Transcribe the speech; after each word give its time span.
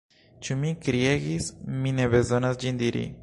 Ĉu 0.45 0.55
mi 0.61 0.71
kriegis, 0.85 1.51
mi 1.83 1.93
ne 2.01 2.09
bezonas 2.17 2.61
ĝin 2.65 2.83
diri. 2.83 3.09